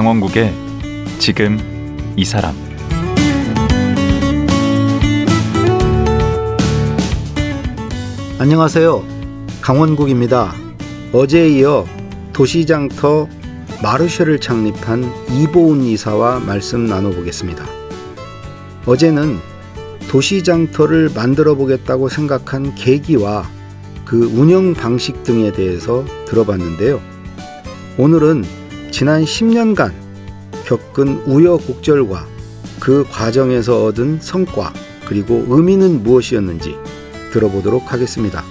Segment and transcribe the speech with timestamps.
[0.00, 0.54] 강원국의
[1.18, 1.58] 지금
[2.16, 2.54] 이 사람
[8.38, 9.04] 안녕하세요.
[9.60, 10.54] 강원국입니다.
[11.12, 11.84] 어제에 이어
[12.32, 13.28] 도시장터
[13.82, 17.66] 마르쉐를 창립한 이보은 이사와 말씀 나눠보겠습니다.
[18.86, 19.36] 어제는
[20.08, 23.44] 도시장터를 만들어 보겠다고 생각한 계기와
[24.06, 27.02] 그 운영 방식 등에 대해서 들어봤는데요.
[27.98, 28.59] 오늘은
[28.90, 29.92] 지난 10년간
[30.66, 32.26] 겪은 우여곡절과
[32.80, 34.72] 그 과정에서 얻은 성과
[35.06, 36.76] 그리고 의미는 무엇이었는지
[37.32, 38.44] 들어보도록 하겠습니다.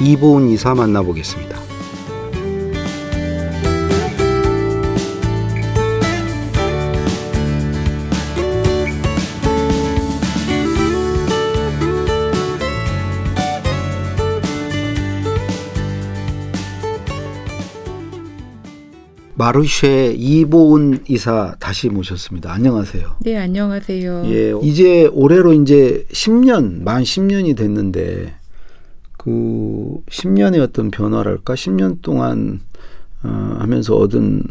[0.00, 1.63] 이보은 이사 만나보겠습니다.
[19.44, 22.50] 마르쉐 이보은 이사 다시 모셨습니다.
[22.50, 23.16] 안녕하세요.
[23.20, 24.22] 네, 안녕하세요.
[24.28, 28.36] 예, 이제 올해로 이제 10년, 만 10년이 됐는데
[29.18, 31.52] 그 10년의 어떤 변화랄까?
[31.56, 32.60] 10년 동안
[33.22, 34.42] 어, 하면서 얻은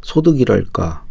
[0.00, 1.04] 소득이랄까?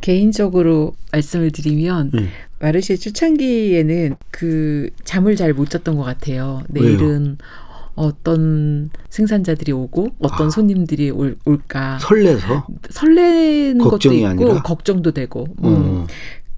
[0.00, 2.28] 개인적으로 말씀을 드리면 네.
[2.58, 6.64] 마르쉐 초창기에는 그 잠을 잘 못 잤던 것 같아요.
[6.70, 7.38] 내일은
[7.94, 10.50] 어떤 생산자들이 오고 어떤 아.
[10.50, 14.62] 손님들이 올, 올까 설레서 설레는 것도 있고 아니라?
[14.62, 15.64] 걱정도 되고 음.
[15.64, 16.06] 어,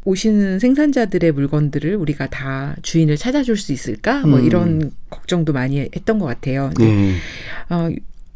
[0.05, 4.45] 오시는 생산자들의 물건들을 우리가 다 주인을 찾아줄 수 있을까 뭐 음.
[4.45, 6.71] 이런 걱정도 많이 했던 것 같아요.
[6.79, 7.17] 네.
[7.69, 7.89] 어,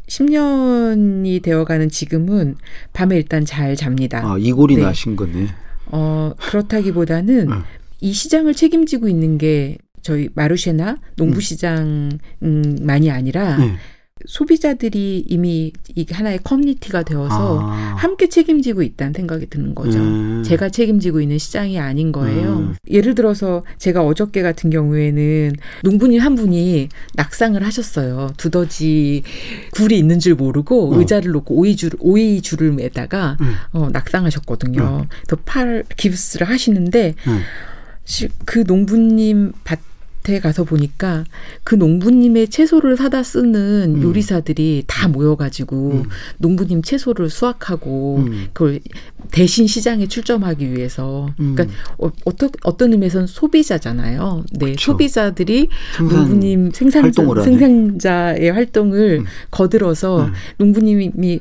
[0.07, 2.57] 10년이 되어가는 지금은
[2.91, 4.21] 밤에 일단 잘 잡니다.
[4.23, 4.81] 아, 이골이 네.
[4.81, 5.47] 나신 거네.
[5.85, 7.63] 어, 그렇다기보다는 음.
[8.01, 13.75] 이 시장을 책임지고 있는 게 저희 마루쉐나 농부시장만이 아니라 네.
[14.25, 17.95] 소비자들이 이미 이 하나의 커뮤니티가 되어서 아.
[17.97, 19.97] 함께 책임지고 있다는 생각이 드는 거죠.
[19.97, 20.43] 음.
[20.45, 22.57] 제가 책임지고 있는 시장이 아닌 거예요.
[22.59, 22.75] 음.
[22.87, 25.53] 예를 들어서 제가 어저께 같은 경우에는
[25.83, 28.29] 농부님 한 분이 낙상을 하셨어요.
[28.37, 29.23] 두더지
[29.71, 30.99] 굴이 있는 줄 모르고 어.
[30.99, 33.53] 의자를 놓고 오이줄 오이 줄을 매다가 음.
[33.71, 35.07] 어, 낙상하셨거든요.
[35.25, 37.39] 그래서 팔 깁스를 하시는데 음.
[38.05, 39.79] 시- 그 농부님 밭
[40.29, 41.23] 에 가서 보니까
[41.63, 44.03] 그 농부님의 채소를 사다 쓰는 음.
[44.03, 46.03] 요리사들이 다 모여가지고 음.
[46.37, 48.47] 농부님 채소를 수확하고 음.
[48.53, 48.79] 그걸
[49.31, 51.55] 대신 시장에 출점하기 위해서 음.
[51.55, 54.45] 그러니까 어, 어떤 어떤 의미에서는 소비자잖아요.
[54.59, 54.91] 네, 그쵸.
[54.91, 57.23] 소비자들이 생산 농부님 생산자.
[57.43, 59.25] 생산자의 활동을 음.
[59.49, 60.33] 거들어서 음.
[60.57, 61.39] 농부님이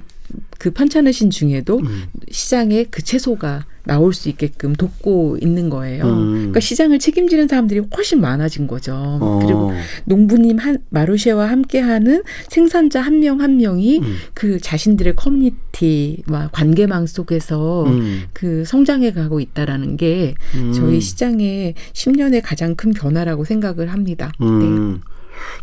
[0.58, 2.04] 그 편찮으신 중에도 음.
[2.30, 6.04] 시장에 그 채소가 나올 수 있게끔 돕고 있는 거예요.
[6.04, 6.32] 음.
[6.34, 8.94] 그러니까 시장을 책임지는 사람들이 훨씬 많아진 거죠.
[8.94, 9.38] 어.
[9.42, 9.72] 그리고
[10.04, 14.16] 농부님 한 마르쉐와 함께하는 생산자 한명한 명이 음.
[14.34, 18.22] 그 자신들의 커뮤니티와 관계망 속에서 음.
[18.32, 20.72] 그 성장해 가고 있다라는 게 음.
[20.72, 24.32] 저희 시장의 10년의 가장 큰 변화라고 생각을 합니다.
[24.38, 24.46] 네.
[24.46, 25.00] 음.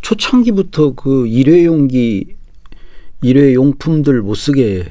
[0.02, 2.36] 초창기부터 그 일회용기
[3.22, 4.86] 일회용품들 못 쓰게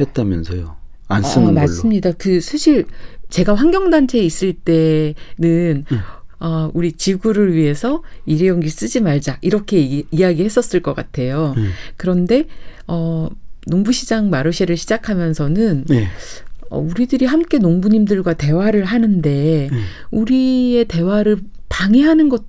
[0.00, 0.83] 했다면서요.
[1.08, 1.60] 안 쓰는 어, 걸로.
[1.60, 2.12] 맞습니다.
[2.12, 2.86] 그 사실
[3.30, 6.00] 제가 환경단체에 있을 때는 음.
[6.40, 11.54] 어, 우리 지구를 위해서 일회용기 쓰지 말자 이렇게 이, 이야기했었을 것 같아요.
[11.56, 11.70] 음.
[11.96, 12.46] 그런데
[12.86, 13.28] 어,
[13.66, 16.08] 농부시장 마르쉐를 시작하면서는 네.
[16.70, 19.84] 어, 우리들이 함께 농부님들과 대화를 하는데 음.
[20.10, 21.38] 우리의 대화를
[21.68, 22.44] 방해하는 것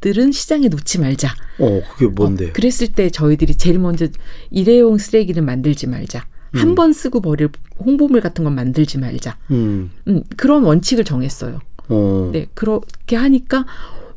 [0.00, 1.34] 들은 시장에 놓지 말자.
[1.58, 2.48] 어, 그게 뭔데?
[2.48, 4.06] 어, 그랬을 때 저희들이 제일 먼저
[4.50, 6.26] 일회용 쓰레기는 만들지 말자.
[6.52, 6.74] 한 음.
[6.74, 7.48] 번 쓰고 버릴
[7.78, 9.36] 홍보물 같은 건 만들지 말자.
[9.50, 9.90] 음.
[10.08, 11.60] 음, 그런 원칙을 정했어요.
[11.88, 12.30] 어.
[12.32, 13.66] 네, 그렇게 하니까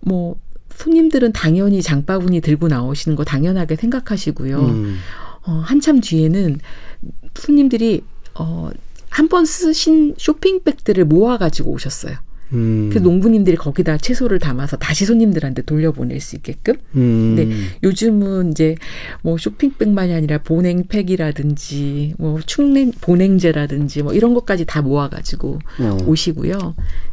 [0.01, 0.37] 뭐
[0.75, 4.59] 손님들은 당연히 장바구니 들고 나오시는 거 당연하게 생각하시고요.
[4.59, 4.97] 음.
[5.45, 6.59] 어, 한참 뒤에는
[7.35, 8.03] 손님들이
[8.35, 8.69] 어,
[9.09, 12.15] 한 번 쓰신 쇼핑백들을 모아 가지고 오셨어요.
[12.53, 12.89] 음.
[12.91, 16.75] 그 농부님들이 거기다 채소를 담아서 다시 손님들한테 돌려보낼 수 있게끔.
[16.95, 17.35] 음.
[17.35, 17.49] 네.
[17.83, 18.75] 요즘은 이제
[19.21, 25.97] 뭐 쇼핑백만이 아니라 보냉팩이라든지 뭐 축냉 보냉제라든지 뭐 이런 것까지 다 모아가지고 어.
[26.05, 26.57] 오시고요.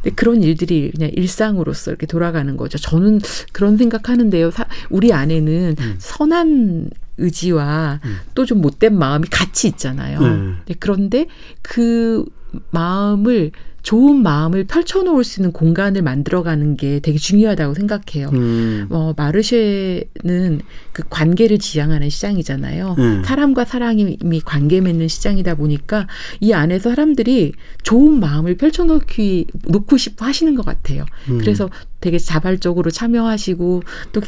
[0.01, 2.77] 근데 그런 일들이 그냥 일상으로서 이렇게 돌아가는 거죠.
[2.77, 3.19] 저는
[3.51, 4.51] 그런 생각하는데요.
[4.51, 5.95] 사- 우리 안에는 음.
[5.97, 8.15] 선한 의지와 음.
[8.35, 10.19] 또좀 못된 마음이 같이 있잖아요.
[10.19, 10.53] 네.
[10.67, 11.27] 네, 그런데
[11.61, 12.25] 그
[12.71, 13.51] 마음을
[13.87, 18.29] 좋은 마음을 펼쳐놓을 수 있는 공간을 만들어가는 게 되게 중요하다고 생각해요.
[18.33, 18.85] 음.
[18.89, 20.59] 어, 마르쉐는
[20.97, 22.95] 그 관계를 지향하는 시장이잖아요.
[22.97, 23.21] 음.
[23.23, 26.07] 사람과 사람이 관계 맺는 시장이다 보니까
[26.39, 27.53] 이 안에서 사람들이
[27.83, 31.05] 좋은 마음을 펼쳐놓기 놓고 싶어 하시는 것 같아요.
[31.29, 31.37] 음.
[31.37, 34.21] 그래서 되게 자발적으로 참여하시고 또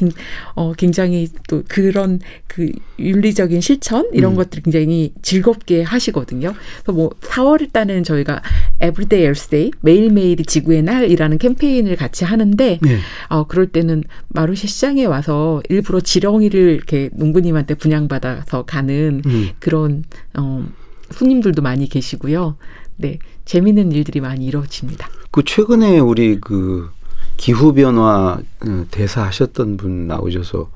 [0.56, 4.38] 어, 굉장히 또 그런 그 윤리적인 실천 이런 음.
[4.38, 6.54] 것들을 굉장히 즐겁게 하시거든요.
[6.84, 8.42] 그래서 뭐 4월 달에는 저희가
[8.82, 13.00] Everyday Earth Day 매일매일이 지구의 날이라는 캠페인을 같이 하는데 네.
[13.30, 19.50] 어, 그럴 때는 마루시 시장에 와서 일부러 지렁이를 이렇게 농부님한테 분양받아서 가는 음.
[19.60, 20.04] 그런
[20.38, 20.66] 어,
[21.12, 22.58] 손님들도 많이 계시고요.
[22.98, 25.10] 네, 재미있는 일들이 많이 이루어집니다.
[25.32, 26.90] 그 최근에 우리 그
[27.38, 30.70] 기후 변화 어, 대사 하셨던 분 나오셔서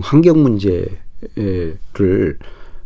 [0.00, 0.88] 환경 문제를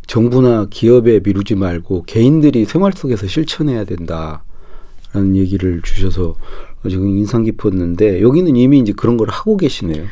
[0.07, 6.35] 정부나 기업에 미루지 말고 개인들이 생활 속에서 실천해야 된다라는 얘기를 주셔서
[6.89, 10.05] 지금 인상 깊었는데 여기는 이미 이제 그런 걸 하고 계시네요.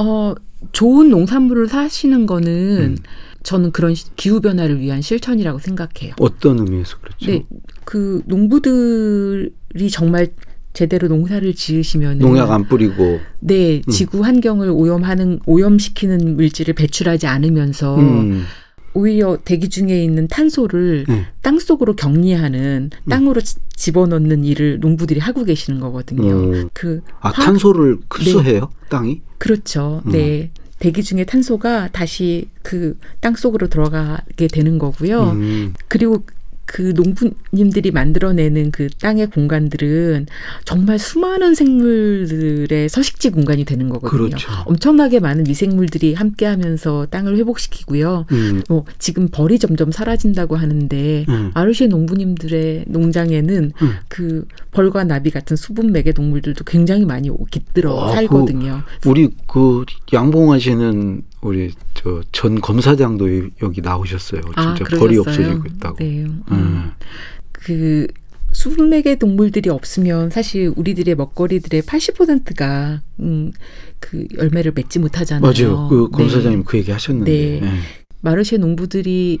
[0.00, 0.34] 어,
[0.72, 2.50] 좋은 농산물을 사시는 거는
[2.92, 2.96] 음.
[3.42, 6.14] 저는 그런 시- 기후 변화를 위한 실천이라고 생각해요.
[6.18, 7.26] 어떤 의미에서 그렇죠?
[7.26, 7.44] 네,
[7.84, 10.28] 그 농부들이 정말
[10.72, 13.90] 제대로 농사를 지으시면 농약 안 뿌리고 네, 음.
[13.90, 18.44] 지구 환경을 오염하는 오염시키는 물질을 배출하지 않으면서 음.
[18.92, 21.26] 오히려 대기 중에 있는 탄소를 네.
[21.42, 26.30] 땅 속으로 격리하는 땅으로 지- 집어넣는 일을 농부들이 하고 계시는 거거든요.
[26.30, 26.68] 음.
[26.74, 29.22] 그아 화- 탄소를 흡수해요 땅이?
[29.40, 30.02] 그렇죠.
[30.06, 30.12] 음.
[30.12, 30.50] 네.
[30.78, 35.32] 대기 중에 탄소가 다시 그 땅 속으로 들어가게 되는 거고요.
[35.32, 35.74] 음.
[35.88, 36.24] 그리고
[36.72, 40.26] 그 농부님들이 만들어내는 그 땅의 공간들은
[40.64, 44.28] 정말 수많은 생물들의 서식지 공간이 되는 거거든요.
[44.28, 44.48] 그렇죠.
[44.66, 48.26] 엄청나게 많은 미생물들이 함께 하면서 땅을 회복시키고요.
[48.30, 48.62] 음.
[48.68, 51.50] 뭐 지금 벌이 점점 사라진다고 하는데 음.
[51.54, 53.92] 마르쉐 농부님들의 농장에는 음.
[54.06, 58.82] 그 벌과 나비 같은 수분 매개 동물들도 굉장히 많이 오- 깃들어 아, 살거든요.
[59.06, 64.40] 우리 그 양봉하시는 우리 저 전 검사장도 이- 여기 나오셨어요.
[64.56, 65.46] 아, 진짜 벌이 그러셨어요?
[65.46, 65.96] 없어지고 있다고.
[65.98, 66.24] 네.
[66.24, 66.42] 음.
[66.50, 66.90] 음.
[67.52, 68.06] 그
[68.52, 73.52] 수분맥의 동물들이 없으면 사실 우리들의 먹거리들의 80%가 음,
[74.00, 75.40] 그 열매를 맺지 못하잖아요.
[75.52, 75.88] 맞아요.
[75.88, 76.16] 그 네.
[76.18, 77.30] 검사장님 그 얘기 하셨는데.
[77.32, 77.60] 네.
[77.62, 77.70] 예.
[78.22, 79.38] 마르쉐 농부들이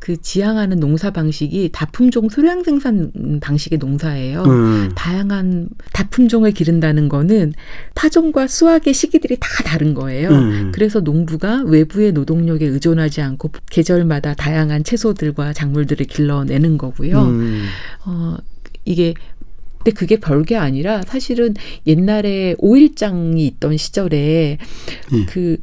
[0.00, 4.42] 그 지향하는 농사 방식이 다품종 소량 생산 방식의 농사예요.
[4.44, 4.90] 음.
[4.94, 7.52] 다양한 다품종을 기른다는 거는
[7.94, 10.30] 파종과 수확의 시기들이 다 다른 거예요.
[10.30, 10.72] 음.
[10.74, 17.20] 그래서 농부가 외부의 노동력에 의존하지 않고 계절마다 다양한 채소들과 작물들을 길러내는 거고요.
[17.20, 17.66] 음.
[18.06, 18.38] 어,
[18.86, 19.14] 이게
[19.78, 21.54] 근데 그게 별게 아니라 사실은
[21.86, 24.58] 옛날에 오일장이 있던 시절에
[25.12, 25.26] 음.
[25.28, 25.58] 그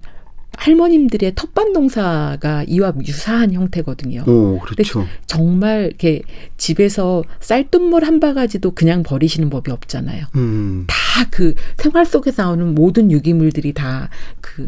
[0.58, 4.24] 할머님들의 텃밭 농사가 이와 유사한 형태거든요.
[4.28, 5.06] 오, 그렇죠.
[5.26, 6.22] 정말 이렇게
[6.58, 10.26] 집에서 쌀뜨물 한 바가지도 그냥 버리시는 법이 없잖아요.
[10.36, 10.86] 음.
[10.88, 14.10] 다그 생활 속에서 나오는 모든 유기물들이 다
[14.42, 14.68] 그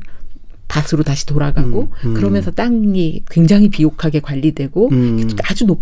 [0.67, 2.13] 밭으로 다시 돌아가고 음, 음.
[2.13, 5.27] 그러면서 땅이 굉장히 비옥하게 관리되고 음.
[5.43, 5.81] 아주 높,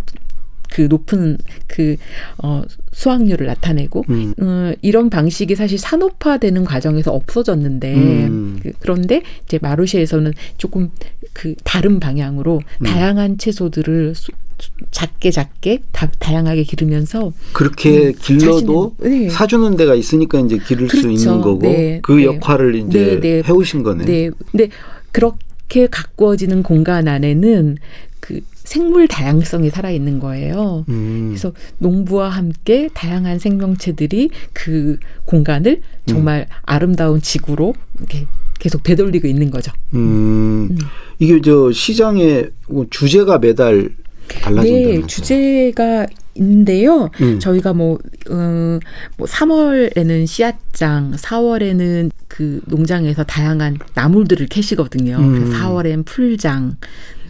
[0.73, 1.37] 그 높은
[1.67, 1.95] 그
[2.37, 4.33] 어, 수확률을 나타내고 음.
[4.41, 8.59] 어, 이런 방식이 사실 산업화되는 과정에서 없어졌는데 음.
[8.61, 10.89] 그, 그런데 이제 마루시에서는 조금
[11.33, 12.83] 그 다른 방향으로 음.
[12.85, 19.29] 다양한 채소들을 수- 수- 작게 작게 다, 다양하게 기르면서 그렇게 길러도 자신의- 네.
[19.29, 21.09] 사주는 데가 있으니까 이제 기를 수 그렇죠.
[21.11, 22.23] 있는 거고 네, 그 네.
[22.25, 23.43] 역할을 이제 네, 네.
[23.47, 24.05] 해오신 거네.
[24.05, 24.31] 네.
[24.51, 24.69] 근데
[25.11, 27.77] 그렇게 가꾸어지는 공간 안에는
[28.19, 30.83] 그 생물 다양성이 살아 있는 거예요.
[30.89, 31.27] 음.
[31.29, 38.27] 그래서 농부와 함께 다양한 생명체들이 그 공간을 정말 아름다운 지구로 이렇게
[38.59, 39.71] 계속 되돌리고 있는 거죠.
[39.93, 40.67] 음.
[40.71, 40.77] 음.
[41.17, 43.89] 이게 저 시장에 뭐 주제가 매달
[44.27, 45.01] 달라진다면서요.
[45.01, 47.09] 네, 주제가 있는데요.
[47.21, 47.39] 음.
[47.39, 47.97] 저희가 뭐,
[48.29, 48.79] 어,
[49.17, 55.15] 뭐 3월에는 씨앗장, 4월에는 그 농장에서 다양한 나물들을 캐시거든요.
[55.17, 55.33] 음.
[55.33, 56.75] 그래서 4월엔 풀장,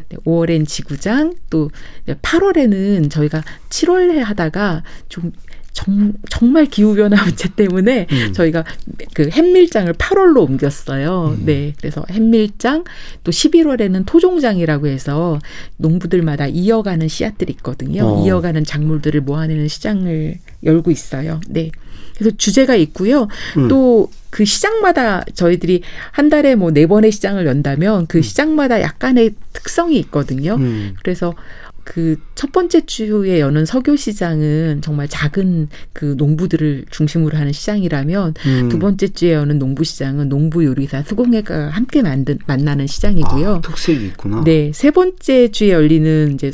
[0.09, 1.69] 네, 5월엔 지구장, 또
[2.07, 5.31] 8월에는 저희가 7월에 하다가 좀
[5.77, 8.33] 정, 정말 기후변화 문제 때문에 음.
[8.33, 8.63] 저희가
[9.13, 11.35] 그 햇밀장을 8월로 옮겼어요.
[11.37, 11.45] 음.
[11.45, 11.73] 네.
[11.77, 12.83] 그래서 햇밀장,
[13.23, 15.39] 또 11월에는 토종장이라고 해서
[15.77, 18.05] 농부들마다 이어가는 씨앗들이 있거든요.
[18.05, 18.25] 어.
[18.25, 21.39] 이어가는 작물들을 모아내는 시장을 열고 있어요.
[21.47, 21.69] 네.
[22.17, 23.27] 그래서 주제가 있고요.
[23.57, 23.67] 음.
[23.67, 30.55] 또그 시장마다 저희들이 한 달에 뭐 네 번의 시장을 연다면 그 시장마다 약간의 특성이 있거든요.
[30.55, 30.93] 음.
[31.01, 31.33] 그래서
[31.85, 38.69] 그첫 번째 주에 여는 석유 시장은 정말 작은 그 농부들을 중심으로 하는 시장이라면 음.
[38.69, 43.49] 두 번째 주에 여는 농부 시장은 농부 요리사 수공예가 함께 만든 만나는 시장이고요.
[43.55, 44.43] 아, 특색이 있구나.
[44.43, 46.51] 네, 세 번째 주에 열리는 이제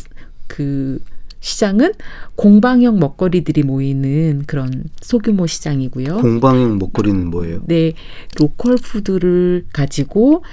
[0.48, 1.00] 그
[1.44, 1.92] 시장은
[2.36, 6.20] 공방형 먹거리들이 모이는 그런 소규모 시장이고요.
[6.20, 7.60] 공방형 먹거리는 뭐예요?
[7.66, 7.92] 네,
[8.40, 10.44] 로컬 푸드를 가지고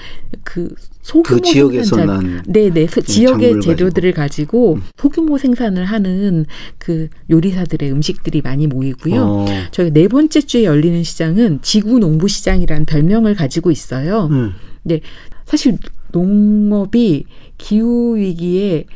[0.42, 4.82] 그 소규모 그 지역에서 생산자, 난 네, 네, 소- 지역의 재료들을 가지고 음.
[4.96, 6.44] 소규모 생산을 하는
[6.78, 9.22] 그 요리사들의 음식들이 많이 모이고요.
[9.22, 14.26] 어, 저희가 네 번째 주에 열리는 시장은 지구 농부 시장이라는 별명을 가지고 있어요.
[14.32, 14.54] 음.
[15.46, 15.78] 사실
[16.10, 17.26] 농업이
[17.58, 18.86] 기후 위기에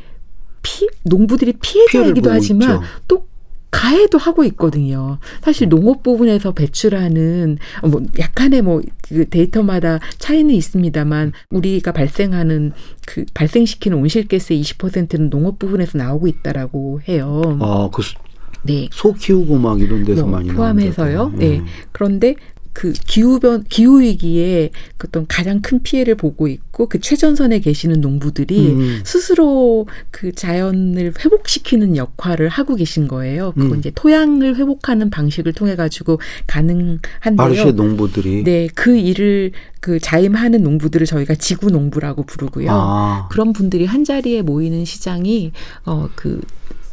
[0.65, 2.81] 피, 농부들이 피해자이기도 하지만 있죠.
[3.07, 3.27] 또
[3.69, 5.19] 가해도 하고 있거든요.
[5.41, 12.71] 사실 농업 부분에서 배출하는 어, 뭐 약간의 뭐그 데이터마다 차이는 있습니다만 우리가 발생하는
[13.05, 17.59] 그 발생시키는 온실가스의 20%는 농업 부분에서 나오고 있다라고 해요.
[17.61, 18.01] 아, 그
[18.63, 18.87] 네.
[18.91, 21.33] 소 키우고 막 이런 데서 뭐 많이 포함해서요.
[21.35, 21.59] 네.
[21.59, 21.65] 음.
[21.91, 22.35] 그런데
[22.75, 28.01] 그 기후 변 기후 위기에 그 어떤 가장 큰 피해를 보고 있고 그 최전선에 계시는
[28.01, 28.99] 농부들이 음.
[29.05, 33.53] 스스로 그 자연을 회복시키는 역할을 하고 계신 거예요.
[33.53, 33.79] 그건 음.
[33.79, 37.35] 이제 토양을 회복하는 방식을 통해 가지고 가능한데요.
[37.37, 42.67] 마르쉐 농부들이 네, 그 일을 그 자임하는 농부들을 저희가 지구 농부라고 부르고요.
[42.69, 45.53] 아, 그런 분들이 한 자리에 모이는 시장이
[45.85, 46.41] 어그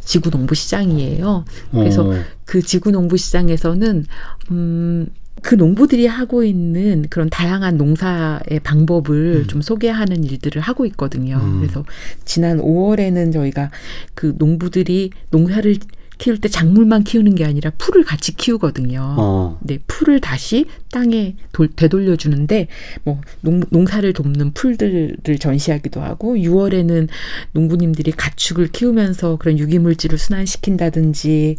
[0.05, 1.45] 지구 농부 시장이에요.
[1.73, 4.07] 그래서 어, 그 지구 농부 시장에서는
[4.53, 5.09] 음.
[5.43, 9.47] 그 농부들이 하고 있는 그런 다양한 농사의 방법을 음.
[9.49, 11.41] 좀 소개하는 일들을 하고 있거든요.
[11.43, 11.61] 음.
[11.61, 11.85] 그래서
[12.25, 13.71] 지난 5월에는 저희가
[14.15, 15.77] 그 농부들이 농사를
[16.19, 19.17] 키울 때 작물만 키우는 게 아니라 풀을 같이 키우거든요.
[19.19, 22.69] 어, 네, 풀을 다시 땅에 돌, 되돌려 주는데
[23.03, 27.09] 뭐 농, 농사를 돕는 풀들을 전시하기도 하고 6월에는
[27.51, 31.57] 농부님들이 가축을 키우면서 그런 유기물질을 순환시킨다든지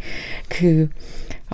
[0.47, 0.87] 그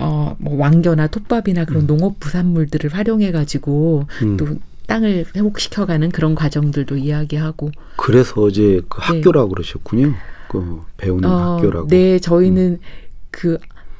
[0.00, 4.36] 어, 뭐 왕겨나 톱밥이나 그런 농업 부산물들을 활용해 가지고 음.
[4.36, 4.46] 또
[4.86, 9.18] 땅을 회복시켜가는 그런 과정들도 이야기하고 그래서 어제 그 네.
[9.18, 10.14] 학교라고 그러셨군요.
[10.48, 11.88] 그 배우는 학교라고.
[11.88, 12.80] 네, 저희는
[13.30, 13.58] 그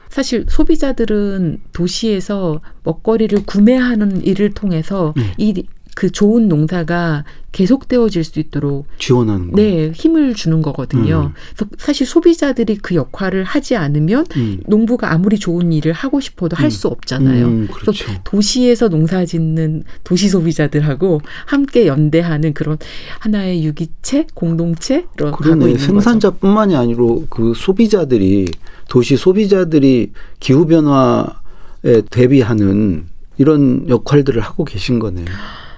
[0.08, 5.30] 사실 소비자들은 도시에서 먹거리를 구매하는 일을 통해서 음.
[5.38, 5.64] 이
[5.94, 9.56] 그 좋은 농사가 계속되어질 수 있도록 지원하는 거.
[9.56, 11.32] 네 힘을 주는 거거든요.
[11.34, 11.40] 음.
[11.56, 14.60] 그래서 사실 소비자들이 그 역할을 하지 않으면 음.
[14.66, 16.70] 농부가 아무리 좋은 일을 하고 싶어도 할 음.
[16.70, 17.46] 수 없잖아요.
[17.46, 18.20] 음, 그래서 그렇죠.
[18.22, 22.78] 도시에서 농사짓는 도시 소비자들하고 함께 연대하는 그런
[23.18, 25.76] 하나의 유기체 공동체로 가고 그러네.
[25.76, 28.48] 생산자뿐만이 아니라 그 소비자들이
[28.88, 33.06] 도시 소비자들이 기후 변화에 대비하는
[33.38, 35.26] 이런 역할들을 하고 계신 거네요.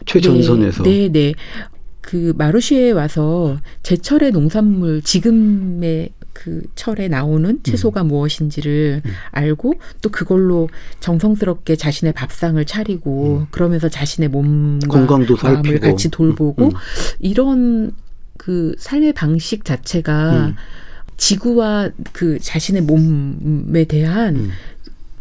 [0.06, 0.82] 최전선에서.
[0.82, 1.09] 네, 네.
[1.09, 1.35] 네.
[2.00, 9.11] 그 마루시에 와서 제철의 농산물 지금의 그 철에 나오는 채소가 무엇인지를 음.
[9.30, 10.68] 알고 또 그걸로
[11.00, 15.06] 정성스럽게 자신의 밥상을 차리고 그러면서 자신의 몸과 음.
[15.06, 15.87] 건강도 마음을 살피고.
[15.87, 16.71] 같이 돌보고 음,
[17.21, 17.92] 이런
[18.37, 20.54] 그 삶의 방식 자체가 음.
[21.16, 24.50] 지구와 그 자신의 몸에 대한 음.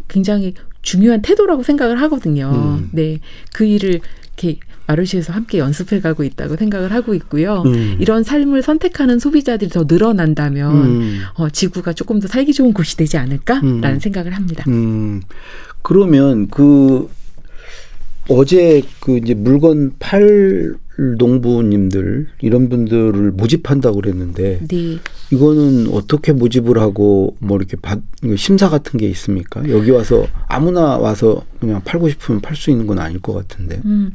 [0.07, 2.79] 굉장히 중요한 태도라고 생각을 하거든요.
[2.79, 2.89] 음.
[2.91, 3.19] 네.
[3.53, 3.99] 그 일을
[4.41, 7.63] 이렇게 마르시에서 함께 연습해 가고 있다고 생각을 하고 있고요.
[7.65, 7.97] 음.
[7.99, 11.19] 이런 삶을 선택하는 소비자들이 더 늘어난다면 음.
[11.35, 13.99] 어, 지구가 조금 더 살기 좋은 곳이 되지 않을까라는 음.
[13.99, 14.63] 생각을 합니다.
[14.67, 15.21] 음,
[15.81, 17.09] 그러면 그
[18.27, 24.97] 어제 그 이제 물건 팔 농부님들 이런 분들을 모집한다고 그랬는데 네.
[25.31, 27.99] 이거는 어떻게 모집을 하고 뭐 이렇게 받,
[28.37, 29.67] 심사 같은 게 있습니까?
[29.69, 33.81] 여기 와서 아무나 와서 그냥 팔고 싶으면 팔 수 있는 건 아닐 것 같은데.
[33.85, 34.13] 음,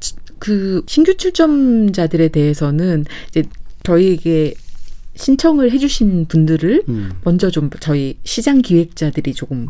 [0.00, 3.44] 치- 그 신규 출점자들에 대해서는 이제
[3.84, 4.54] 저희에게
[5.14, 9.68] 신청을 해주신 분들을 음, 먼저 좀 저희 시장 기획자들이 조금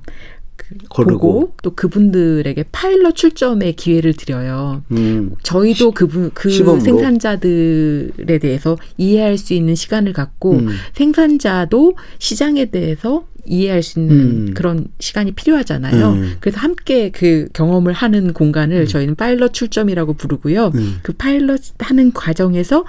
[0.69, 1.19] 그 거르고.
[1.19, 4.83] 보고 또 그분들에게 파일럿 출점의 기회를 드려요.
[4.93, 6.81] 음, 저희도 그분 그 시범으로?
[6.81, 10.69] 생산자들에 대해서 이해할 수 있는 시간을 갖고 음.
[10.95, 14.55] 생산자도 시장에 대해서 이해할 수 있는 음.
[14.55, 16.13] 그런 시간이 필요하잖아요.
[16.15, 16.37] 음.
[16.41, 20.73] 그래서 함께 그 경험을 하는 공간을 저희는 파일럿 출점이라고 부르고요.
[20.75, 20.99] 음.
[21.03, 22.85] 그 파일럿 하는 과정에서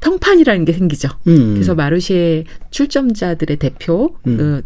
[0.00, 1.08] 평판이라는 게 생기죠.
[1.26, 1.54] 음.
[1.54, 4.62] 그래서 마르시의 출점자들의 대표 음.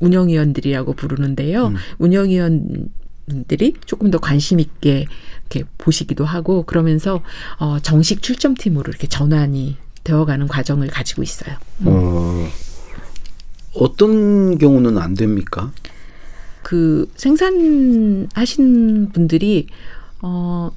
[0.00, 1.68] 운영위원들이라고 부르는데요.
[1.68, 1.76] 음.
[1.98, 2.90] 운영위원
[3.46, 5.06] 들이 조금 더 관심 있게
[5.50, 7.22] 이렇게 보시기도 하고 그러면서
[7.58, 11.56] 어, 정식 출점팀으로 이렇게 전환이 되어가는 과정을 가지고 있어요.
[11.84, 12.48] 어,
[13.74, 15.72] 어떤 경우는 안 됩니까?
[16.62, 18.28] 그 생산하신
[19.12, 19.66] 분들이
[20.22, 20.70] 어,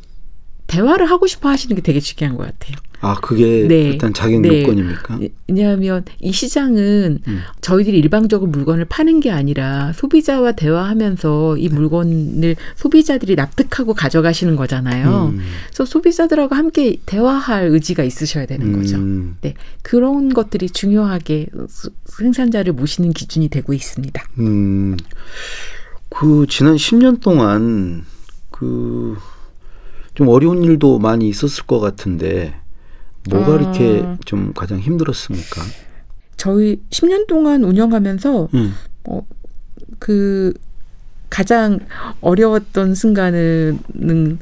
[0.68, 2.78] 대화를 하고 싶어 하시는 게 되게 중요한 것 같아요.
[3.06, 3.82] 아 그게 네.
[3.90, 4.62] 일단 자격 네.
[4.64, 5.20] 요건입니까?
[5.50, 7.40] 왜냐하면 이 시장은 음.
[7.60, 15.32] 저희들이 일방적으로 물건을 파는 게 아니라 소비자와 대화하면서 이 물건을 소비자들이 납득하고 가져가시는 거잖아요.
[15.34, 15.40] 음.
[15.68, 18.96] 그래서 소비자들하고 함께 대화할 의지가 있으셔야 되는 거죠.
[18.96, 19.36] 음.
[19.42, 24.24] 네, 그런 것들이 중요하게 수- 생산자를 모시는 기준이 되고 있습니다.
[24.40, 24.96] 음,
[26.10, 28.06] 그 지난 10년 동안
[28.50, 29.18] 그
[30.16, 32.54] 좀 어려운 일도 많이 있었을 것 같은데
[33.30, 33.56] 뭐가 아.
[33.56, 35.62] 이렇게 좀 가장 힘들었습니까?
[36.38, 38.74] 저희 10년 동안 운영하면서 음.
[39.06, 39.22] 어,
[40.00, 40.54] 그
[41.30, 41.80] 가장
[42.22, 44.38] 어려웠던 순간은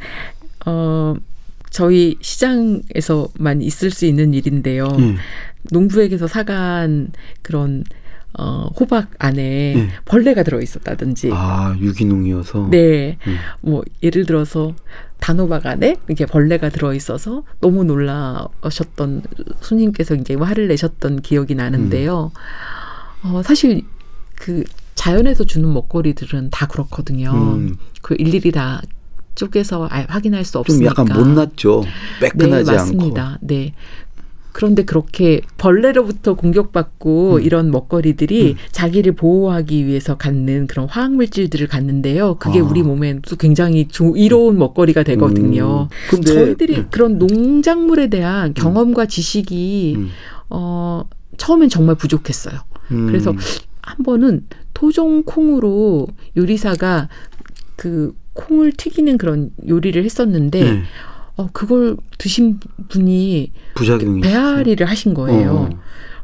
[0.65, 1.15] 어
[1.69, 4.87] 저희 시장에서만 있을 수 있는 일인데요.
[4.99, 5.15] 음.
[5.71, 7.11] 농부에게서 사간
[7.41, 7.85] 그런
[8.37, 9.89] 어 호박 안에 네.
[10.03, 12.67] 벌레가 들어 있었다든지 아 유기농이어서.
[12.71, 13.17] 네.
[13.25, 13.37] 음.
[13.61, 14.75] 뭐 예를 들어서
[15.21, 19.21] 단호박 안에 이렇게 벌레가 들어 있어서 너무 놀라셨던
[19.61, 22.31] 손님께서 이제 화를 내셨던 기억이 나는데요.
[23.23, 23.83] 어, 사실
[24.35, 24.63] 그
[24.95, 27.31] 자연에서 주는 먹거리들은 다 그렇거든요.
[27.31, 27.77] 음.
[28.01, 28.81] 그 일일이 다
[29.35, 30.89] 쪼개서 아- 확인할 수좀 없으니까.
[30.89, 31.83] 약간 못났죠.
[32.19, 33.37] 네, 매끈하지 맞습니다.
[33.41, 33.73] 네.
[34.51, 37.41] 그런데 그렇게 벌레로부터 공격받고 음.
[37.41, 38.55] 이런 먹거리들이 음.
[38.71, 42.35] 자기를 보호하기 위해서 갖는 그런 화학 물질들을 갖는데요.
[42.35, 42.63] 그게 아.
[42.63, 45.87] 우리 몸에 또 굉장히 조, 이로운 먹거리가 되거든요.
[45.89, 46.09] 음.
[46.09, 46.87] 근데 저희들이 음.
[46.91, 50.09] 그런 농작물에 대한 경험과 지식이 음.
[50.49, 51.03] 어
[51.37, 52.59] 처음엔 정말 부족했어요.
[52.91, 53.07] 음.
[53.07, 53.33] 그래서
[53.81, 57.07] 한 번은 토종 콩으로 요리사가
[57.75, 60.83] 그 콩을 튀기는 그런 요리를 했었는데 네.
[61.37, 62.59] 어 그걸 드신
[62.89, 65.13] 분이 부작용이 배앓이를 하신.
[65.13, 65.51] 거예요.
[65.51, 65.69] 어.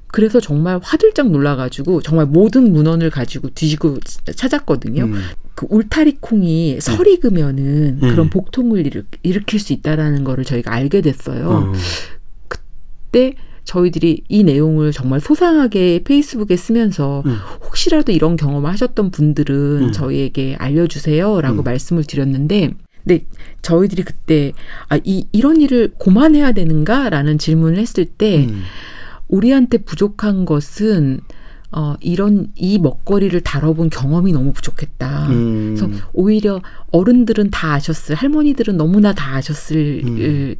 [0.07, 3.97] 그래서 정말 화들짝 놀라가지고 정말 모든 문헌을 가지고 뒤지고
[4.35, 5.03] 찾았거든요.
[5.03, 5.21] 음.
[5.55, 8.09] 그 울타리 콩이 설이 익으면은 음.
[8.09, 11.49] 그런 복통을 일으, 일으 킬 수 있다라는 거를 저희가 알게 됐어요.
[11.49, 11.73] 어.
[12.47, 13.33] 그때
[13.65, 17.35] 저희들이 이 내용을 정말 소상하게 페이스북에 쓰면서 음.
[17.65, 19.55] 혹시라도 이런 경험을 하셨던 분들은
[19.87, 19.91] 음.
[19.91, 21.63] 저희에게 알려주세요라고 음.
[21.63, 22.71] 말씀을 드렸는데,
[23.07, 23.25] 근데
[23.61, 24.51] 저희들이 그때
[24.89, 28.63] 아, 이 이런 일을 고만해야 되는가라는 질문을 했을 때 음.
[29.29, 31.21] 우리한테 부족한 것은
[31.71, 35.27] 어, 이런 이 먹거리를 다뤄본 경험이 너무 부족했다.
[35.29, 35.75] 음.
[35.75, 36.61] 그래서 오히려
[36.91, 40.55] 어른들은 다 아셨을, 할머니들은 너무나 다 아셨을 음.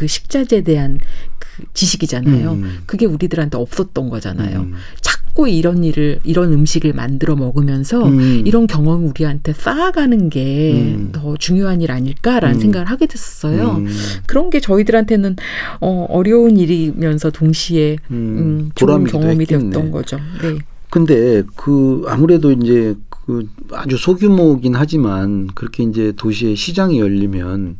[0.00, 0.98] 그 식자재에 대한
[1.38, 2.52] 그 지식이잖아요.
[2.52, 2.78] 음.
[2.86, 4.60] 그게 우리들한테 없었던 거잖아요.
[4.60, 4.72] 음.
[5.02, 8.42] 자꾸 이런 일을 이런 음식을 만들어 먹으면서 음.
[8.46, 11.10] 이런 경험을 우리한테 쌓아가는 게 음.
[11.12, 12.60] 더 중요한 일 아닐까라는 음.
[12.62, 13.72] 생각을 하게 됐었어요.
[13.72, 13.88] 음.
[14.24, 15.36] 그런 게 저희들한테는
[15.82, 18.14] 어, 어려운 일이면서 동시에 음.
[18.16, 19.68] 음, 좋은 경험이 했겠네.
[19.68, 20.16] 되었던 거죠.
[20.40, 20.56] 네.
[20.88, 27.76] 근데 그 아무래도 이제 그 아주 소규모긴 하지만 그렇게 이제 도시에 시장이 열리면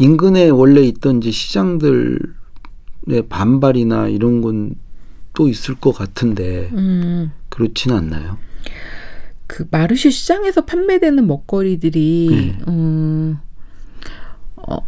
[0.00, 2.18] 인근에 원래 있던 이제 시장들의
[3.28, 4.74] 반발이나 이런 건
[5.32, 7.32] 또 있을 것 같은데 음.
[7.48, 8.38] 그렇지는 않나요?
[9.46, 12.58] 그 마르쉐 시장에서 판매되는 먹거리들이 네.
[12.68, 13.38] 음,
[14.56, 14.78] 어,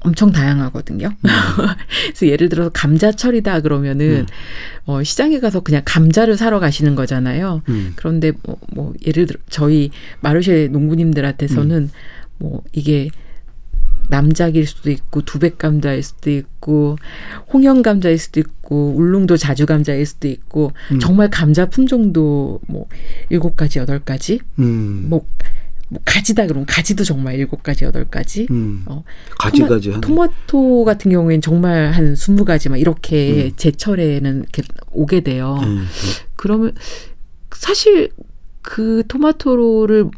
[0.00, 1.10] 엄청 다양하거든요.
[2.06, 4.26] 그래서 예를 들어서 감자철이다 그러면은
[4.84, 7.62] 어, 시장에 가서 그냥 감자를 사러 가시는 거잖아요.
[7.68, 7.92] 음.
[7.96, 11.90] 그런데 뭐, 뭐 예를 들어 저희 마르쉐 농부님들한테서는
[12.38, 13.10] 뭐 이게
[14.08, 16.96] 남작일 수도 있고 두백 감자일 수도 있고
[17.52, 20.98] 홍영 감자일 수도 있고 울릉도 자주 감자일 수도 있고 음.
[20.98, 22.86] 정말 감자 품종도 뭐
[23.28, 25.06] 일곱 가지 여덟 가지 음.
[25.08, 25.26] 뭐,
[25.88, 28.82] 뭐 가지다 그러면 가지도 정말 일곱 가지 여덟 가지 음.
[28.86, 29.04] 어,
[29.38, 30.00] 가지가지 하네.
[30.00, 33.52] 토마토 같은 경우에는 정말 한 스무 가지 막 이렇게 음.
[33.56, 35.58] 제철에는 이렇게 오게 돼요.
[35.62, 35.86] 음.
[36.36, 36.72] 그러면
[37.52, 38.10] 사실
[38.62, 40.10] 그 토마토를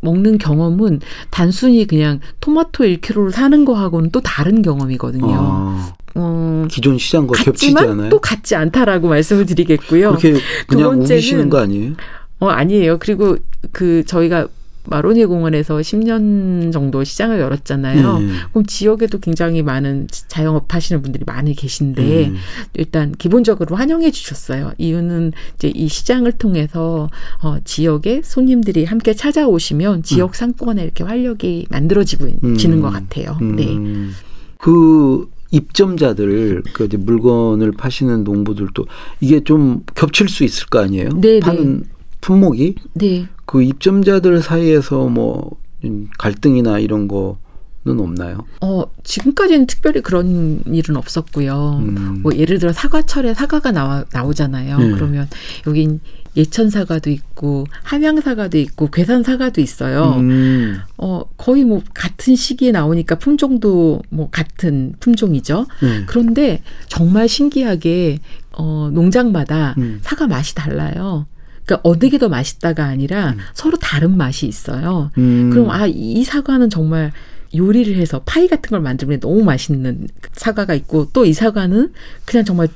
[0.00, 5.26] 먹는 경험은 단순히 그냥 토마토 1kg를 사는 거하고는 또 다른 경험이거든요.
[5.30, 8.08] 아, 어, 기존 시장과 겹치지 않아요?
[8.08, 10.10] 또 같지 않다라고 말씀을 드리겠고요.
[10.10, 10.34] 그렇게
[10.66, 11.92] 그냥 번째는 우기시는 거 아니에요?
[12.40, 12.98] 어, 아니에요.
[12.98, 13.36] 그리고
[13.72, 14.48] 그 저희가
[14.88, 18.16] 마로니 공원에서 10년 정도 시장을 열었잖아요.
[18.16, 18.36] 음.
[18.50, 22.36] 그럼 지역에도 굉장히 많은 자영업 하시는 분들이 많이 계신데 음.
[22.74, 24.72] 일단 기본적으로 환영해 주셨어요.
[24.78, 27.08] 이유는 이제 이 시장을 통해서
[27.42, 32.56] 어, 지역에 손님들이 함께 찾아오시면 지역 상권에 이렇게 활력이 만들어지고 음.
[32.56, 33.36] 지는 것 같아요.
[33.40, 33.76] 네.
[33.76, 34.12] 음.
[34.58, 38.84] 그 입점자들 그 이제 물건을 파시는 농부들도
[39.20, 41.10] 이게 좀 겹칠 수 있을 거 아니에요?
[41.20, 41.84] 네, 파는
[42.20, 43.26] 품목이 네.
[43.48, 45.50] 그 입점자들 사이에서 뭐
[45.82, 48.44] 음, 갈등이나 이런 거는 없나요?
[48.60, 51.78] 어, 지금까지는 특별히 그런 일은 없었고요.
[51.80, 52.20] 음.
[52.22, 54.78] 뭐 예를 들어 사과철에 사과가 나와 나오잖아요.
[54.78, 54.90] 네.
[54.90, 55.28] 그러면
[55.66, 56.00] 여긴
[56.36, 60.16] 예천 사과도 있고 함양 사과도 있고 괴산 사과도 있어요.
[60.18, 60.80] 음.
[60.98, 65.66] 어 거의 뭐 같은 시기에 나오니까 품종도 뭐 같은 품종이죠.
[65.80, 66.04] 네.
[66.04, 68.18] 그런데 정말 신기하게
[68.52, 70.00] 어 농장마다 음.
[70.02, 71.26] 사과 맛이 달라요.
[71.68, 73.38] 그러니까 어느 게 더 맛있다가 아니라 음.
[73.54, 75.10] 서로 다른 맛이 있어요.
[75.18, 75.50] 음.
[75.52, 77.12] 그럼 아 이 사과는 정말
[77.54, 81.92] 요리를 해서 파이 같은 걸 만들면 너무 맛있는 사과가 있고 또 이 사과는
[82.24, 82.68] 그냥 정말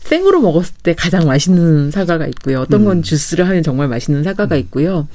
[0.00, 2.60] 생으로 먹었을 때 가장 맛있는 사과가 있고요.
[2.60, 3.02] 어떤 건 음.
[3.02, 5.06] 주스를 하면 정말 맛있는 사과가 있고요.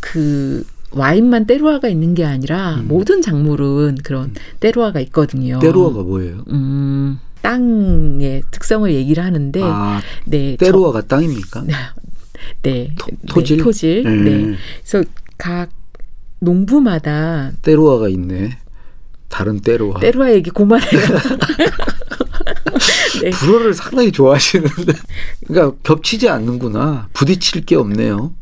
[0.00, 2.88] 그 와인만 때루아가 있는 게 아니라 음.
[2.88, 5.58] 모든 작물은 그런 때루아가 있거든요.
[5.60, 6.44] 때루아가 뭐예요?
[6.50, 10.56] 음, 땅의 특성을 얘기를 하는데 아, 네.
[10.58, 11.64] 때루아가 땅입니까?
[12.62, 12.94] 저, 네.
[12.98, 13.56] 토- 네, 토질?
[13.58, 14.02] 토질.
[14.04, 14.30] 네.
[14.30, 14.56] 네.
[14.84, 15.70] 그래서 각
[16.40, 18.58] 농부마다 때루아가 있네.
[19.28, 20.00] 다른 때루아.
[20.00, 20.90] 때루아 얘기 고만해요.
[23.22, 23.30] 네.
[23.30, 24.92] 불어를 상당히 좋아하시는데.
[25.46, 27.08] 그러니까 겹치지 않는구나.
[27.12, 28.34] 부딪힐 게 없네요.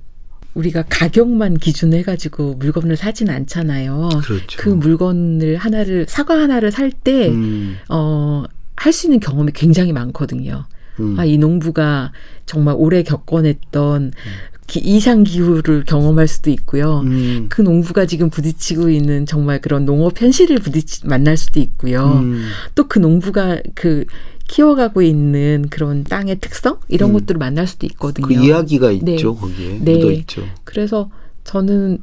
[0.54, 4.08] 우리가 가격만 기준 해 가지고 물건을 사진 않잖아요.
[4.24, 4.56] 그렇죠.
[4.58, 8.44] 그 물건을 하나를 사과 하나를 살 때 음, 어,
[8.76, 10.64] 할 수 있는 경험이 굉장히 많거든요.
[11.00, 11.18] 음.
[11.18, 12.12] 아, 이 농부가
[12.46, 14.12] 정말 오래 겪어냈던
[14.66, 17.00] 기- 이상 기후를 경험할 수도 있고요.
[17.00, 22.20] 음, 그 농부가 지금 부딪히고 있는 정말 그런 농업 현실을 부딪히 만날 수도 있고요.
[22.22, 22.44] 음,
[22.76, 24.04] 또그 농부가 그
[24.48, 27.12] 키워가고 있는 그런 땅의 특성 이런 음.
[27.14, 28.26] 것들을 만날 수도 있거든요.
[28.26, 29.14] 그 이야기가 네.
[29.14, 29.96] 있죠 거기에 네.
[29.96, 30.42] 묻어 있죠.
[30.64, 31.10] 그래서
[31.44, 31.98] 저는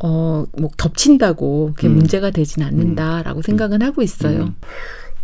[0.00, 1.94] 어뭐 겹친다고 그게 음.
[1.96, 4.52] 문제가 되진 않는다라고 생각은 하고 있어요.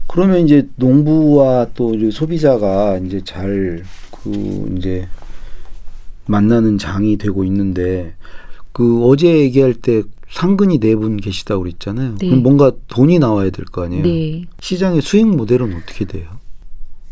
[0.08, 0.10] 음.
[0.10, 3.82] 그러면 이제 농부와 또 이제 소비자가 이제 잘
[4.22, 5.06] 그 이제
[6.26, 8.14] 만나는 장이 되고 있는데
[8.72, 12.16] 그 어제 얘기할 때 상근이 네 분 계시다고 그랬잖아요.
[12.18, 12.26] 네.
[12.28, 14.02] 그럼 뭔가 돈이 나와야 될 거 아니에요.
[14.02, 14.44] 네.
[14.60, 16.26] 시장의 수익 모델은 어떻게 돼요?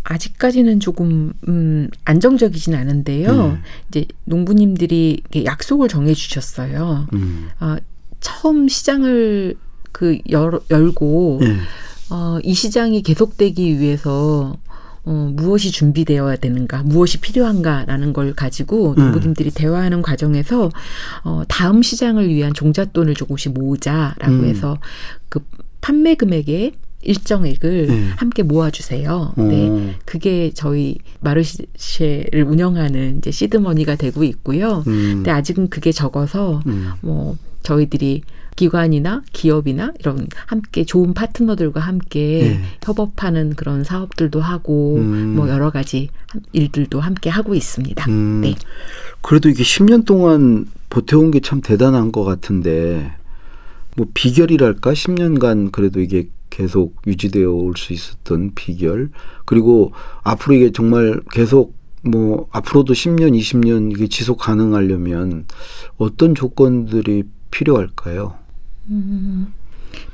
[0.05, 3.33] 아직까지는 조금 음 안정적이진 않은데요.
[3.53, 3.59] 네.
[3.89, 7.07] 이제 농부님들이 약속을 정해 주셨어요.
[7.13, 7.49] 음.
[7.59, 7.79] 아,
[8.21, 9.57] 처음 시장을
[9.93, 11.57] 그 열, 열고 네.
[12.11, 14.57] 어, 이 시장이 계속되기 위해서
[15.05, 19.03] 어, 무엇이 준비되어야 되는가, 무엇이 필요한가라는 걸 가지고 음.
[19.03, 20.71] 농부님들이 대화하는 과정에서
[21.25, 24.45] 어, 다음 시장을 위한 종잣돈을 조금씩 모으자라고 음.
[24.47, 24.79] 해서
[25.29, 25.41] 그
[25.81, 28.09] 판매 금액의 일정액을 네.
[28.17, 29.35] 함께 모아주세요.
[29.37, 29.43] 어.
[29.43, 34.83] 네, 그게 저희 마르쉐를 운영하는 이제 시드머니가 되고 있고요.
[34.89, 35.13] 음.
[35.17, 36.91] 근데 아직은 그게 적어서 음.
[37.01, 38.23] 뭐 저희들이
[38.57, 42.61] 기관이나 기업이나 이런 함께 좋은 파트너들과 함께 네.
[42.85, 45.35] 협업하는 그런 사업들도 하고 음.
[45.37, 48.11] 뭐 여러 가지 함- 일들도 함께 하고 있습니다.
[48.11, 48.41] 음.
[48.41, 48.55] 네.
[49.21, 53.13] 그래도 이게 10년 동안 버텨온 게 참 대단한 것 같은데
[53.97, 59.11] 뭐 비결이랄까 10년간 그래도 이게 계속 유지되어 올 수 있었던 비결
[59.45, 59.93] 그리고
[60.23, 65.45] 앞으로 이게 정말 계속 뭐 앞으로도 10년 20년 이게 지속 가능하려면
[65.99, 68.35] 어떤 조건들이 필요할까요?
[68.91, 69.53] 음,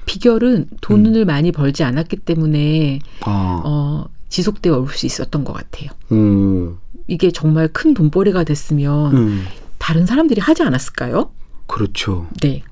[0.06, 5.90] 비결은 돈을 많이 벌지 않았기 때문에 아, 어, 지속되어 올 수 있었던 것 같아요.
[6.12, 9.44] 음, 이게 정말 큰 돈벌이가 됐으면 음,
[9.78, 11.30] 다른 사람들이 하지 않았을까요?
[11.66, 12.28] 그렇죠.
[12.42, 12.62] 네,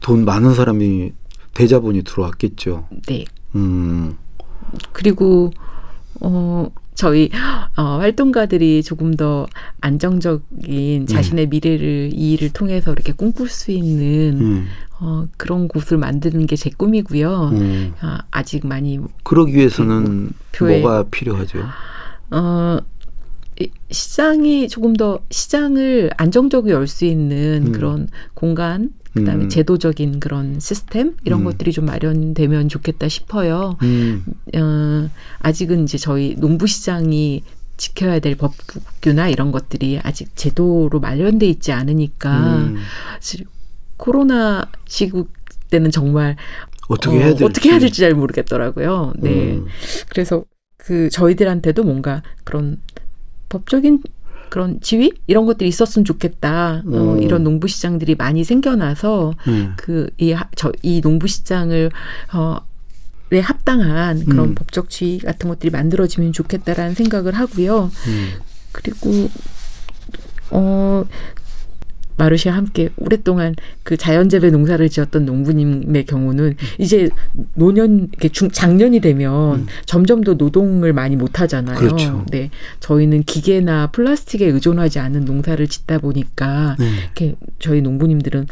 [0.00, 1.12] 돈 많은 사람이
[1.54, 2.88] 대자본이 들어왔겠죠.
[3.08, 3.24] 네.
[3.54, 4.16] 음,
[4.92, 5.50] 그리고
[6.20, 6.68] 어
[7.00, 7.30] 저희
[7.78, 9.46] 어, 활동가들이 조금 더
[9.80, 14.66] 안정적인 자신의 미래를 이 일을 통해서 이렇게 꿈꿀 수 있는 음,
[15.00, 17.50] 어, 그런 곳을 만드는 게 제 꿈이고요.
[17.54, 17.94] 음.
[18.02, 21.60] 아, 아직 많이 그러기 위해서는 교회- 뭐가 필요하죠?
[22.32, 22.78] 어,
[23.58, 27.72] 이 시장이 조금 더 시장을 안정적으로 열 수 있는 음.
[27.72, 29.48] 그런 공간, 그다음에 음.
[29.48, 31.44] 제도적인 그런 시스템 이런 음.
[31.44, 33.76] 것들이 좀 마련되면 좋겠다 싶어요.
[33.82, 37.42] 음, 어, 아직은 이제 저희 농부 시장이
[37.76, 42.76] 지켜야 될 법규나 이런 것들이 아직 제도로 마련돼 있지 않으니까 음.
[43.96, 45.32] 코로나 시국
[45.70, 46.36] 때는 정말
[46.88, 49.14] 어떻게 어, 해야 될지 어떻게 해야 될지 잘 모르겠더라고요.
[49.18, 49.52] 네.
[49.52, 49.66] 음,
[50.08, 50.44] 그래서
[50.76, 52.78] 그 저희들한테도 뭔가 그런
[53.48, 54.02] 법적인
[54.50, 56.82] 그런 지위 이런 것들이 있었으면 좋겠다.
[56.84, 57.22] 어, 음.
[57.22, 61.90] 이런 농부 시장들이 많이 생겨나서 음, 그이 저 이 농부 시장을
[62.34, 62.58] 어,
[63.32, 64.54] 에 합당한 그런 음.
[64.56, 67.90] 법적 지위 같은 것들이 만들어지면 좋겠다라는 생각을 하고요.
[68.08, 68.28] 음,
[68.72, 69.30] 그리고
[70.50, 71.04] 어
[72.20, 77.08] 마르시와 함께 오랫동안 그 자연재배 농사를 지었던 농부님의 경우는 이제
[77.54, 79.66] 노년 이렇게 중 작년이 되면 음.
[79.86, 81.78] 점점 더 노동을 많이 못 하잖아요.
[81.78, 82.26] 그렇죠.
[82.30, 82.50] 네.
[82.80, 86.90] 저희는 기계나 플라스틱에 의존하지 않은 농사를 짓다 보니까 네.
[87.04, 88.46] 이렇게 저희 농부님들은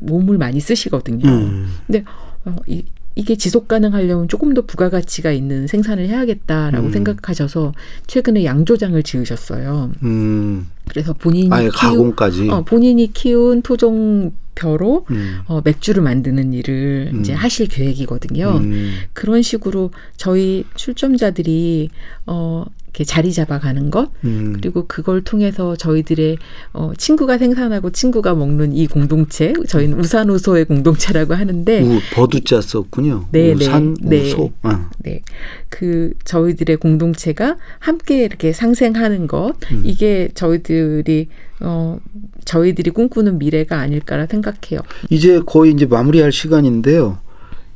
[0.00, 1.28] 몸을 많이 쓰시거든요.
[1.28, 2.04] 음, 근데
[2.44, 6.92] 어, 이, 이게 지속 가능하려면 조금 더 부가가치가 있는 생산을 해야겠다라고 음.
[6.92, 7.72] 생각하셔서
[8.06, 9.90] 최근에 양조장을 지으셨어요.
[10.02, 12.48] 음, 그래서 본인이 아예 가공까지.
[12.50, 15.40] 어, 본인이 키운 토종 벼로 음.
[15.46, 17.36] 어, 맥주를 만드는 일을 이제 음.
[17.36, 18.58] 하실 계획이거든요.
[18.58, 18.92] 음.
[19.12, 21.90] 그런 식으로 저희 출점자들이
[22.26, 24.52] 어, 이렇게 자리 잡아가는 것 음.
[24.54, 26.36] 그리고 그걸 통해서 저희들의
[26.74, 33.28] 어, 친구가 생산하고 친구가 먹는 이 공동체 저희는 우산우소의 공동체라고 하는데 우 버두자 썼군요.
[33.32, 34.52] 네, 우산 네, 우소.
[34.62, 34.90] 아.
[34.98, 35.22] 네.
[35.70, 39.82] 그 저희들의 공동체가 함께 이렇게 상생하는 것 음.
[39.84, 41.28] 이게 저희들이
[41.60, 41.98] 어
[42.44, 44.80] 저희들이 꿈꾸는 미래가 아닐까라 생각해요.
[45.08, 47.18] 이제 거의 이제 마무리할 시간인데요.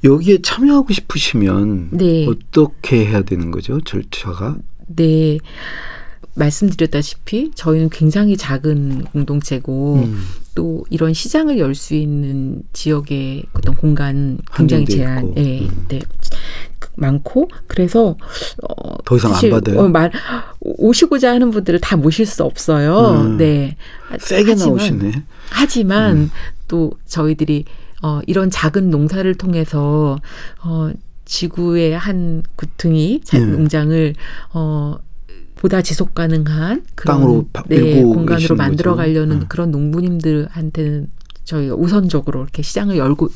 [0.05, 2.27] 여기에 참여하고 싶으시면 네.
[2.29, 3.81] 어떻게 해야 되는 거죠?
[3.81, 4.59] 절차가?
[4.87, 5.39] 네.
[6.35, 10.23] 말씀드렸다시피 저희는 굉장히 작은 공동체고 음.
[10.55, 15.33] 또 이런 시장을 열 수 있는 지역의 어떤 공간 굉장히 제한.
[15.39, 15.87] 예, 음.
[15.89, 16.01] 네,
[16.97, 18.17] 많고 그래서
[18.63, 19.81] 어, 더 이상 안 받아요?
[19.81, 20.11] 어, 말,
[20.61, 23.23] 오시고자 하는 분들을 다 모실 수 없어요.
[23.23, 23.37] 음.
[23.39, 23.77] 네,
[24.19, 25.13] 세게 하지만- 나오시네.
[25.51, 26.31] 하지만 음.
[26.69, 27.65] 또 저희들이
[28.03, 30.19] 어, 이런 작은 농사를 통해서
[30.63, 30.91] 어,
[31.27, 33.45] 지구의 한 구퉁이 자- 예.
[33.45, 34.15] 농장을
[34.55, 34.97] 어,
[35.57, 38.95] 보다 지속 가능한 그런 땅으로 바- 네, 공간으로 만들어.
[38.95, 39.45] 가려는 음.
[39.49, 41.11] 그런 농부님들한테는
[41.45, 43.29] 저희가 우선적으로 이렇게 시장을 열고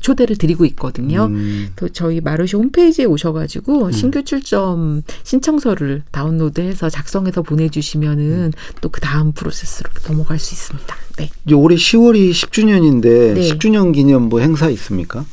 [0.00, 1.26] 초대를 드리고 있거든요.
[1.26, 1.68] 음.
[1.76, 10.38] 또 저희 마르시 홈페이지에 오셔가지고 신규 출점 신청서를 다운로드해서 작성해서 보내주시면은 또그 다음 프로세스로 넘어갈
[10.40, 10.96] 수 있습니다.
[11.18, 11.30] 네.
[11.54, 13.40] 올해 10월이 10주년인데 네.
[13.40, 15.24] 10주년 기념 뭐 행사 있습니까?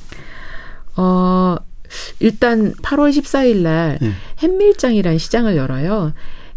[0.96, 1.56] 어,
[2.20, 4.12] 일단 8월 14일 날 네.
[4.42, 6.14] 햇밀장이라는 시장을 열어요.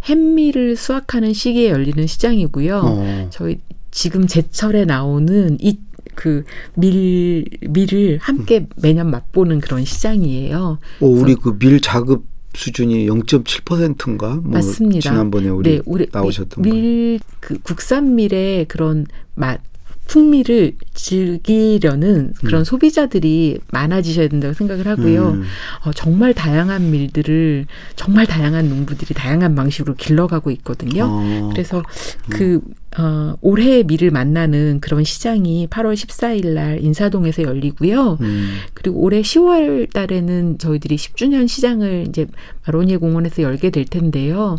[0.09, 2.81] 햇밀을 수확하는 시기에 열리는 시장이고요.
[2.85, 3.27] 어.
[3.31, 3.59] 저희
[3.91, 5.79] 지금 제철에 나오는 이
[6.17, 6.45] 그
[6.77, 10.79] 밀 밀을 함께 매년 맛보는 그런 시장이에요.
[11.01, 14.37] 어, 우리 그 밀 자급 수준이 0.7%인가?
[14.37, 15.01] 뭐 맞습니다.
[15.11, 16.71] 지난번에 우리 네, 우리 나오셨던 거.
[16.71, 19.61] 밀그 국산 밀의 그런 맛
[20.07, 22.65] 풍미를 즐기려는 그런 음.
[22.65, 25.31] 소비자들이 많아지셔야 된다고 생각을 하고요.
[25.31, 25.43] 음.
[25.85, 27.67] 어, 정말 다양한 밀들을
[27.97, 31.07] 정말 다양한 농부들이 다양한 방식으로 길러가고 있거든요.
[31.09, 31.51] 어.
[31.53, 31.83] 그래서
[32.29, 32.61] 그
[32.99, 38.19] 어, 올해의 밀을 만나는 그런 시장이 8월 14일 날 인사동에서 열리고요.
[38.21, 38.49] 음.
[38.75, 42.27] 그리고 올해 10월 달에는 저희들이 10주년 시장을 이제
[42.67, 44.57] 마로니에 공원에서 열게 될 텐데요.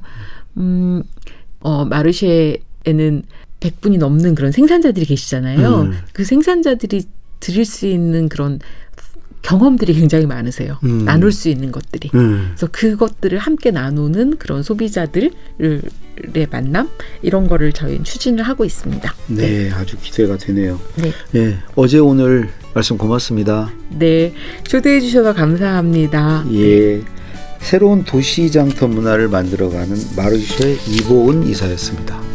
[0.57, 1.03] 음,
[1.61, 3.23] 어, 마르쉐에는
[3.59, 5.81] 100분이 넘는 그런 생산자들이 계시잖아요.
[5.81, 5.93] 음.
[6.13, 7.05] 그 생산자들이
[7.39, 8.59] 드릴 수 있는 그런
[9.41, 10.77] 경험들이 굉장히 많으세요.
[10.83, 11.05] 음.
[11.05, 12.09] 나눌 수 있는 것들이.
[12.15, 12.49] 음.
[12.49, 15.31] 그래서 그것들을 함께 나누는 그런 소비자들의
[16.51, 16.89] 만남
[17.21, 19.13] 이런 거를 저희는 추진을 하고 있습니다.
[19.27, 20.79] 네, 아주 기대가 되네요.
[20.95, 21.11] 네.
[21.35, 23.71] 예, 어제 오늘 말씀 고맙습니다.
[23.89, 24.33] 네.
[24.63, 26.45] 초대해 주셔서 감사합니다.
[26.53, 27.01] 예,
[27.59, 32.26] 새로운 도시장터 문화를 만들어가는 마르쉐 이보은 이사였습니다.